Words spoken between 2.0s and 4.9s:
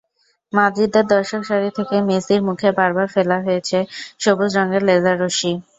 মেসির মুখে বারবার ফেলা হয়েছে সবুজ রঙের